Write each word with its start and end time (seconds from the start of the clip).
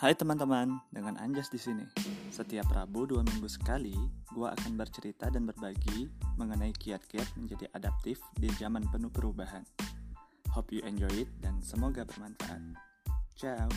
Hai 0.00 0.16
teman-teman, 0.16 0.80
dengan 0.88 1.20
Anjas 1.20 1.52
di 1.52 1.60
sini. 1.60 1.84
Setiap 2.32 2.72
Rabu 2.72 3.04
dua 3.04 3.20
minggu 3.20 3.44
sekali, 3.44 3.92
gue 4.32 4.48
akan 4.48 4.72
bercerita 4.72 5.28
dan 5.28 5.44
berbagi 5.44 6.08
mengenai 6.40 6.72
kiat-kiat 6.72 7.36
menjadi 7.36 7.68
adaptif 7.76 8.16
di 8.32 8.48
zaman 8.56 8.88
penuh 8.88 9.12
perubahan. 9.12 9.60
Hope 10.56 10.72
you 10.72 10.80
enjoy 10.88 11.12
it 11.12 11.28
dan 11.44 11.60
semoga 11.60 12.08
bermanfaat. 12.08 12.80
Ciao. 13.36 13.68